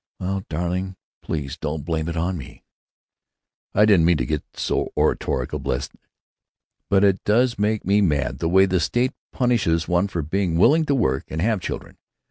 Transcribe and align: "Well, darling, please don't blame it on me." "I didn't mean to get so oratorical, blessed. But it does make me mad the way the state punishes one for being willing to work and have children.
"Well, 0.19 0.43
darling, 0.49 0.95
please 1.21 1.57
don't 1.57 1.85
blame 1.85 2.09
it 2.09 2.17
on 2.17 2.35
me." 2.35 2.63
"I 3.75 3.85
didn't 3.85 4.07
mean 4.07 4.17
to 4.17 4.25
get 4.25 4.43
so 4.55 4.91
oratorical, 4.97 5.59
blessed. 5.59 5.91
But 6.89 7.03
it 7.03 7.23
does 7.23 7.59
make 7.59 7.85
me 7.85 8.01
mad 8.01 8.39
the 8.39 8.49
way 8.49 8.65
the 8.65 8.79
state 8.79 9.13
punishes 9.31 9.87
one 9.87 10.07
for 10.07 10.23
being 10.23 10.57
willing 10.57 10.85
to 10.87 10.95
work 10.95 11.25
and 11.29 11.39
have 11.39 11.61
children. 11.61 11.99